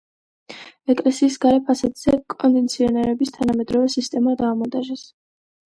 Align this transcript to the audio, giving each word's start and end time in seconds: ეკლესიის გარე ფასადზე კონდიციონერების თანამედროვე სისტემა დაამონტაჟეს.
ეკლესიის 0.93 1.37
გარე 1.43 1.59
ფასადზე 1.69 2.15
კონდიციონერების 2.37 3.35
თანამედროვე 3.39 3.95
სისტემა 3.99 4.39
დაამონტაჟეს. 4.43 5.11